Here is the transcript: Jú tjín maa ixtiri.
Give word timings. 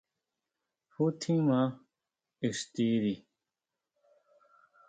Jú 0.93 1.05
tjín 1.19 1.39
maa 1.47 1.67
ixtiri. 2.47 3.13